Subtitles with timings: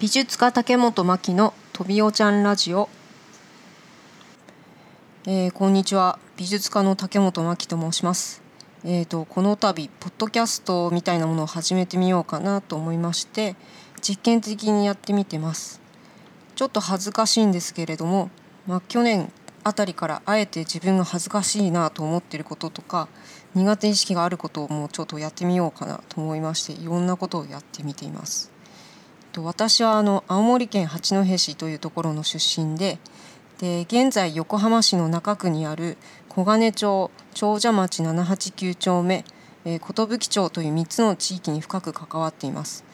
[0.00, 2.88] 美術家竹本真希のとびおちゃんラジオ、
[5.24, 6.18] えー、こんにちは。
[6.36, 8.42] 美術家の竹本真希と申します。
[8.84, 13.54] えーと、この度ポッドキャストみたいなものを始めてみようかなと思いまして
[14.02, 15.80] 実験的にやってみてます。
[16.56, 18.30] ちょっと恥ずかしいんですけれども、
[18.66, 19.32] まあ、去年
[19.62, 23.06] あたりからあえて自分が恥ずかしいなと思っていることとか
[23.54, 28.53] 苦手意識があることをもうちょっとやってみようかなと思いましていろんなことをやってみています。
[29.34, 32.98] と私はあの青森県八戸市というところの出身で
[33.58, 35.96] で現在横浜市の中区にある
[36.28, 39.24] 小金町長者町789丁目
[39.64, 42.84] 寿町という3つの地域に深く関わっています。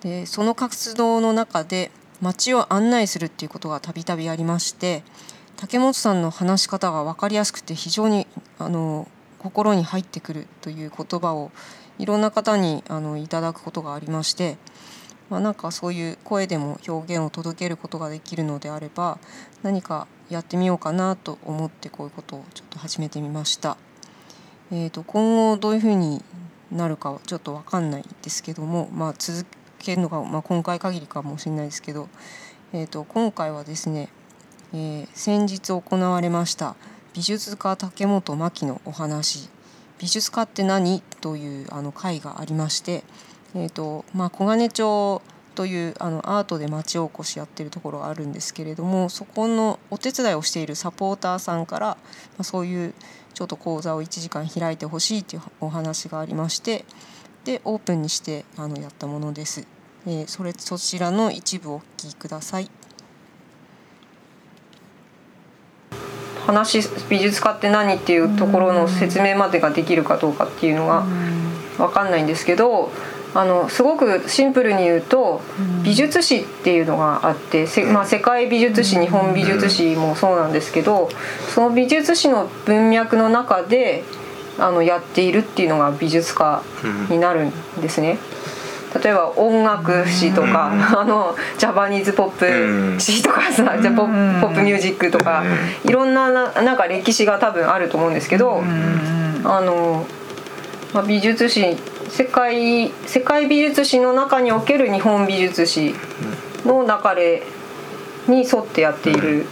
[0.00, 5.04] でその活動の中で町を案内するっていうことがたびたびありまして
[5.56, 8.26] 竹本さんの話し方が分かりやすくて非常に
[8.58, 11.52] あの心に入ってくるという言葉を
[11.98, 14.56] いろんな方にあのいただくことがありまして、
[15.32, 19.18] まあ、なんかそういう声でも表現を届けることができるのであれば
[19.62, 23.78] 何かやってみようかなと思ってこういうことをちょっと始めてみました。
[24.70, 26.22] えー、と今後どういうふうに
[26.70, 29.46] なるかはちょっと分かんないですけども、まあ、続
[29.78, 32.10] けるのが、まあ、今回限りかもしれないですけど、
[32.74, 34.10] えー、と今回はですね、
[34.74, 36.76] えー、先日行われました
[37.14, 39.48] 美術家竹本真希のお話
[39.98, 43.02] 「美術家って何?」というあの会がありまして、
[43.54, 45.20] えーとまあ、小金町
[45.54, 51.98] というあのアートで町おこしやってるところがあるんですけれどもそこのお手伝いをしているサポーターさんから、ま
[52.38, 52.94] あ、そういう
[53.34, 56.84] ちょっと講座を1時間開いてほしいというお話がありまして
[57.44, 59.66] でオープンにしてあのやったものです。
[60.06, 62.70] えー、それそちらの一部お聞きください。
[66.46, 71.04] 話美術家って何っていうところの説明までができるかどうかっていうのが
[71.78, 72.90] 分かんないんですけど
[73.34, 75.40] あのすごくシンプルに言うと
[75.82, 81.08] 美術史っていうのがあってまあ、世界美術史日本美術史もそうなんですけど
[81.54, 84.04] その美術史の文脈の中で
[84.58, 86.62] あのやっているっていうのが美術家
[87.08, 88.18] になるんですね。
[89.02, 94.08] 例えば音楽史とか、あのジャパニーズポップ史とかさ、ジャポポ
[94.52, 95.44] ップミュージックとか、
[95.84, 98.62] いろんななんか歴史が多分あると思うんですけど、
[99.44, 100.06] あの、
[100.92, 101.78] まあ、美術史
[102.12, 105.94] 世界世界美術史の中における日本美術史
[106.66, 107.42] の流れ
[108.28, 109.46] に沿ってやっている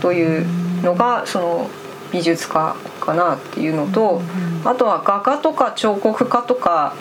[0.00, 0.44] という
[0.82, 1.70] のがその
[2.10, 4.20] 美術家かなっていうのと
[4.64, 6.96] あとは画家とか彫刻家とか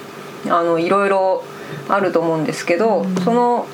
[0.45, 1.43] あのいろいろ
[1.89, 3.65] あると思うんですけどその、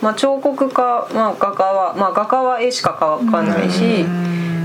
[0.00, 4.04] まあ、彫刻家、まあ、画家は、まあ、画家は絵しか描かないし、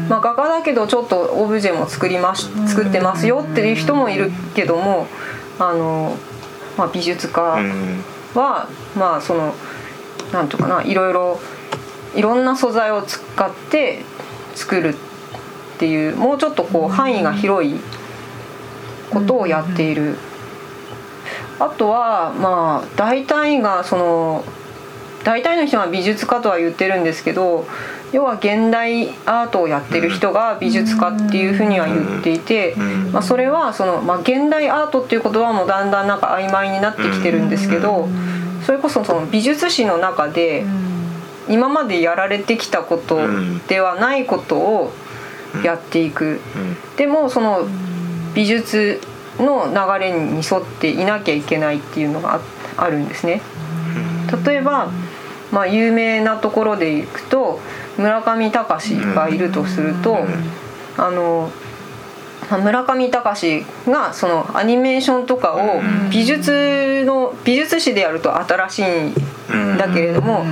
[0.08, 5.08] まあ、画家だけどちょっとオブジェも作ります作ってますよっていう人もいるけども
[5.60, 6.18] あの、
[6.78, 7.42] まあ、美術家
[8.34, 9.54] は、まあその
[10.32, 11.40] なんとかないろいろ
[12.16, 14.04] いろんな素材を使って
[14.56, 17.80] 作るっていうもうちょっとこう範囲が広い
[19.12, 20.18] ことをやっている。
[21.60, 24.44] あとはまあ大体がその
[25.24, 27.66] 大体の人は美術家とは言ってるんですけど
[28.14, 32.76] 要は現代アートをやってる人が美術家っていうふうには言っていて、
[33.12, 38.08] まあ、それはその、まあ、現代アートっていう言葉もだんだんなんか曖昧になってきてるんですけど
[38.66, 40.66] それこそその美術史の中で
[41.50, 43.20] 今までやられてきたこと
[43.68, 44.94] ではないことを
[45.64, 46.40] やっていく。
[46.98, 47.68] でもその
[48.34, 49.00] 美術
[49.40, 52.42] の流れに沿っていなきゃいけないっていうのが
[52.76, 53.42] あるんですね。
[54.46, 54.92] 例えば、
[55.52, 57.60] まあ、有名なところでいくと
[57.98, 60.18] 村上隆がいるとすると、
[60.98, 61.52] あの
[62.50, 70.46] 村上隆がそのアニメーションとかを美術の美術史でやると新しいんだけれども、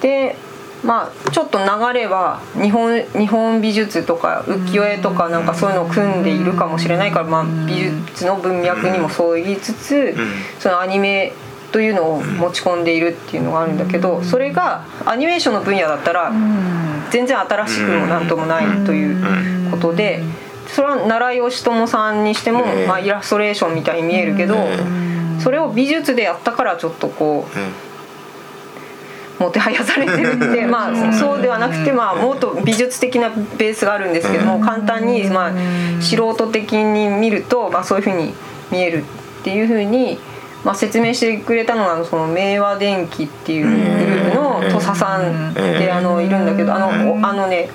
[0.00, 0.36] で
[0.84, 10.16] まあ、ちょっと流れは日本日本美術とか浮世絵とかなんかそういうのを組んでいるかもしれないから、まあ、美術の文脈にもそう言いつつ
[10.58, 11.34] そのアニメ
[11.72, 16.32] というのを持ち込んでいるっていうのがあるんだけどそれがアニメーションの分野だったら
[17.10, 20.22] 全然新しくも何ともないということで
[20.66, 24.56] それは奈良義朝さんにしても、まあ、イラストレーションみたいに見えるけど
[25.40, 27.90] それを美術でやったからちょっとこう。
[29.42, 35.52] もてはやされてるって まあそうではなくてまあもっと美術的なベースがあるんですけども簡単にまあ
[35.98, 38.34] 素人的に見るとまあそういうふうに
[38.70, 40.20] 見えるっていうふうに
[40.64, 47.68] まあ説明してくれたのがその明和電機っていうグループの土佐さんであのいるんだけどあのあのね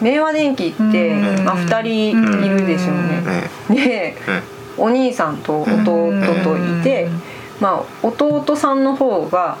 [0.00, 3.22] 明和電機ってまあ2人いるですよね。
[3.70, 4.16] で
[4.76, 7.08] お兄さんと弟といて
[7.60, 9.58] まあ弟さんの方が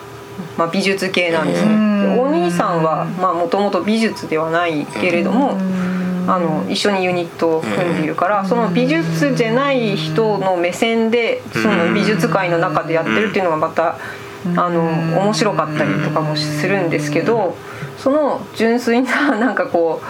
[0.58, 2.18] まあ、美術系なんですね。
[2.18, 5.58] お兄さんはもともと美術ではないけれども
[6.26, 13.96] あの一緒にユニットを組んでいるからその美術じゃない人の目線でその美術界の中でやってるっていうのがまた
[14.56, 14.82] あの
[15.22, 17.56] 面白かったりとかもするんですけど
[17.98, 20.00] その純粋ななんかこ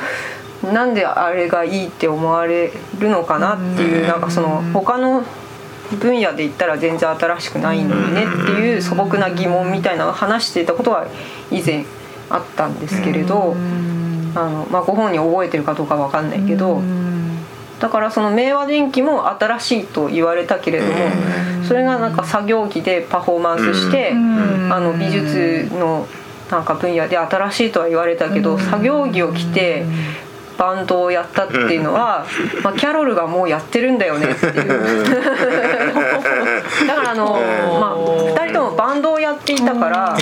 [0.62, 5.22] うなんであれがいいって思われるのかなっていうなんかその他の
[6.00, 11.06] 分野で言ったら全然新しくないのにねっていう素朴な疑問みたいなのを話していたことは
[11.50, 11.84] 以前
[12.28, 13.54] あったんですけれど
[14.36, 16.80] あの、まあ、ご本人覚えてるかどうか分かんないけど
[17.80, 20.92] だからその明和電機も新しいと言われたけれども
[21.66, 26.06] それがなんか作業機でパフォーマンスしてあの美術の
[26.50, 29.84] なんか分野で新しいとは言われたけど作業着を着て
[30.56, 32.24] バンドをやったっていうのは、
[32.62, 35.04] まあ、キャロルがもうやってるんだよねっていう。
[36.86, 37.38] だからあの、
[37.78, 40.16] まあ、2人ともバンドをやっていたから。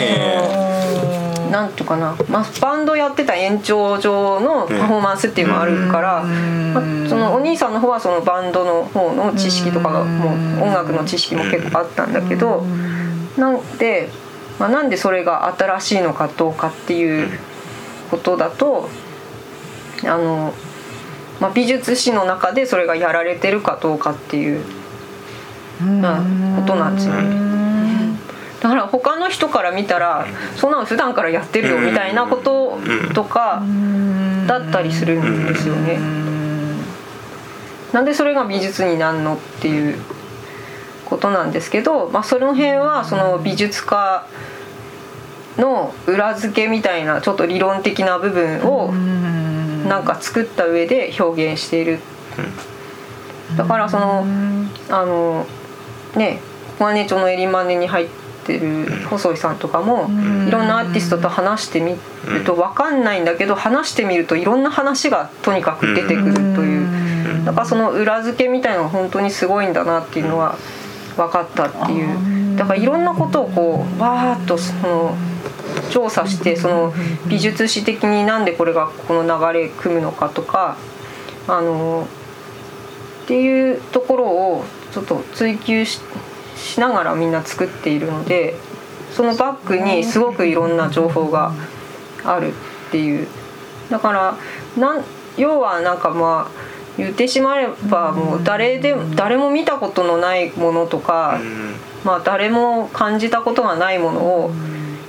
[1.55, 12.65] なんとかな、まあ、バンドやってた延長上のパフォーマンスっていうのもあるから、まあ、そのお兄さんの方はそのバンドの方の知識とかがもう音楽の知識も結構あったんだけど
[13.39, 14.09] なんで、
[14.59, 17.39] まあ、なんでそれが新しいのかどうかっていう
[18.11, 18.89] ことだと
[20.03, 20.53] あの、
[21.41, 24.61] まあ、美術史の中でそれがやられてるかどうかっていう、
[25.81, 27.64] まあ、ことなんですよね。
[28.65, 30.27] だから他の人から見たら
[30.57, 32.79] そんなの普段からやってるよみたいなこと
[33.13, 33.63] とか
[34.47, 35.99] だったりするんですよね。
[37.93, 39.99] なんでそれが美術になんのっていう
[41.05, 44.27] ことなんですけど、まあ、その辺はその美術家
[45.59, 48.93] の裏付けみたいなちょっと理論的な部分を
[49.87, 51.99] なんか作った上で表現している。
[53.59, 54.25] だからその
[54.89, 55.47] あの
[56.17, 56.41] ね
[56.79, 60.09] コマネチョのエリマネに入ってってる細井さんとかも
[60.47, 67.45] いろんなアーティストと話してみると分かんないんだけど話してみるといろんな話がとにかく出てくるという。
[67.45, 70.57] だからその裏付けみたいなのが本当にすごいんだなっていうのは
[71.17, 72.57] 分かったっていう。
[72.57, 75.15] だからいろんなことをこうわーっとその
[75.91, 76.95] 調査してその
[77.27, 80.77] 美術史的になんでこれがこの流れ組むのかとか
[81.49, 82.07] あの
[83.25, 86.34] っていうところをちょっと追求して。
[86.57, 88.55] しながらみんな作っているので
[89.13, 91.53] そのバックにすごくいろんな情報が
[92.25, 92.53] ある
[92.89, 93.29] っていう
[93.91, 94.37] だから
[94.77, 95.05] なん
[95.37, 101.41] 要はなんかまあ言ってしまえばもう誰で誰も見たことのないものとか、
[102.05, 104.53] まあ、誰も感じたことがないものを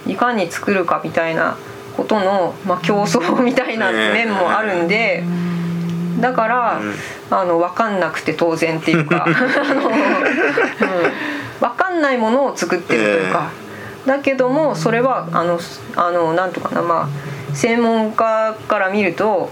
[0.07, 1.57] いかに作るかみたいな
[1.95, 5.23] ことの、まあ、競争みたいな面もあるんで。
[6.19, 6.81] だから、
[7.29, 9.29] あの分かんなくて当然っていうか あ
[9.73, 9.91] の、うん、
[11.59, 13.49] 分かんないものを作ってるというか、
[14.05, 15.59] だけどもそれはあの
[15.95, 19.49] あのなんとかなまあ専門家から見ると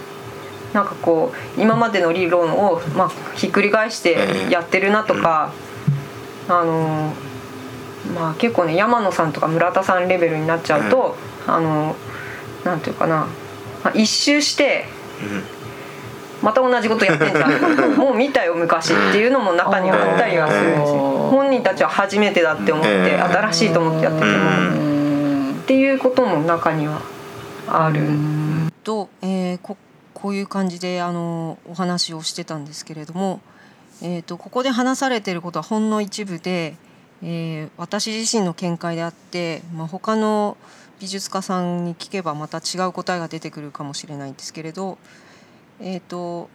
[0.73, 4.17] なんかこう今までの理論を、まあ、ひっくり返して
[4.49, 5.51] やってるなとか、
[6.47, 7.13] あの
[8.15, 11.95] まあ結構ね山野さんとか村田さんレベルになっちゃうと、あの
[12.63, 13.27] なんていうかな、
[13.83, 14.85] まあ、一周して。
[16.43, 17.95] また同じことやってんじゃん。
[17.95, 26.99] もう見たよ昔っていうのも中にはあったりはするんですよ本人たちは初めてだって思って新しいと思ってやっててもっていうことも中には
[27.67, 28.01] ある。
[28.83, 29.77] と、えー、こ
[30.13, 33.39] こういう感じであのお話をしてたんですけれども、
[34.01, 36.75] えーと、ここで話されていることはほんの一部で、
[37.21, 40.57] えー、私自身の見解であって、まあ、他の
[40.99, 44.97] 美術家さんに聞けばまた違う答えが出てくるかもしれないんですけれど
[45.79, 46.49] えーと